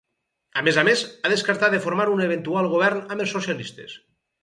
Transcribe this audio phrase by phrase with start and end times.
[0.61, 3.99] A més a més, ha descartat de formar un eventual govern amb els socialistes.